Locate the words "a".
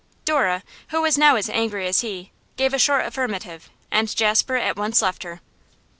2.73-2.79